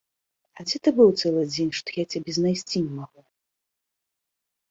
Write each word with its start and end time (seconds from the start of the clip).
А 0.61 0.63
дзе 0.67 0.77
ты 0.85 0.89
быў 0.99 1.09
цэлы 1.21 1.43
дзень, 1.53 1.69
што 1.81 1.89
я 1.97 2.05
цябе 2.15 2.31
знайсці 2.39 2.77
не 2.85 2.91
магла? 3.01 3.25